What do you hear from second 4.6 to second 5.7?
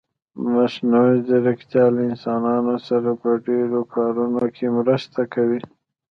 مرسته کوي.